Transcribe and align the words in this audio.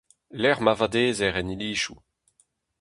Lec'h 0.41 0.61
ma 0.63 0.73
vadezer 0.79 1.33
en 1.41 1.51
ilizoù. 1.53 1.97